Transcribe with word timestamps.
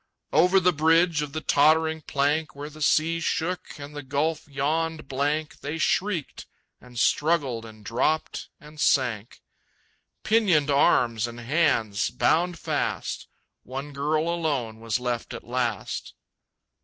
Over 0.33 0.59
the 0.59 0.73
bridge 0.73 1.21
of 1.21 1.31
the 1.31 1.41
tottering 1.41 2.01
plank, 2.01 2.55
Where 2.55 2.71
the 2.71 2.81
sea 2.81 3.19
shook 3.19 3.77
and 3.77 3.95
the 3.95 4.01
gulf 4.01 4.47
yawned 4.47 5.07
blank, 5.07 5.59
They 5.59 5.77
shrieked 5.77 6.47
and 6.79 6.97
struggled 6.97 7.65
and 7.65 7.85
dropped 7.85 8.49
and 8.59 8.79
sank, 8.81 9.41
Pinioned 10.23 10.71
arms 10.71 11.27
and 11.27 11.39
hands 11.39 12.09
bound 12.09 12.57
fast. 12.57 13.27
One 13.61 13.93
girl 13.93 14.27
alone 14.27 14.79
was 14.79 14.99
left 14.99 15.35
at 15.35 15.43
last. 15.43 16.15